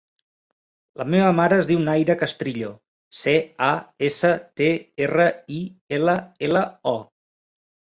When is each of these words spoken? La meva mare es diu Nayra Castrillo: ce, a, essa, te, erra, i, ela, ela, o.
La 1.01 1.05
meva 1.15 1.27
mare 1.39 1.59
es 1.63 1.67
diu 1.71 1.81
Nayra 1.87 2.15
Castrillo: 2.21 2.71
ce, 3.21 3.35
a, 3.67 3.69
essa, 4.09 4.33
te, 4.63 4.73
erra, 5.09 5.29
i, 5.59 5.63
ela, 6.01 6.19
ela, 6.51 6.67
o. 6.97 6.99